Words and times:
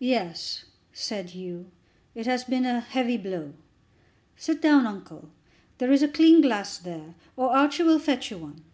"Yes," 0.00 0.64
said 0.92 1.30
Hugh, 1.30 1.70
"it 2.12 2.26
has 2.26 2.42
been 2.42 2.66
a 2.66 2.80
heavy 2.80 3.16
blow. 3.16 3.54
Sit 4.36 4.60
down, 4.60 4.84
uncle. 4.84 5.30
There 5.78 5.92
is 5.92 6.02
a 6.02 6.08
clean 6.08 6.40
glass 6.40 6.76
there; 6.76 7.14
or 7.36 7.56
Archie 7.56 7.84
will 7.84 8.00
fetch 8.00 8.32
you 8.32 8.38
one." 8.38 8.64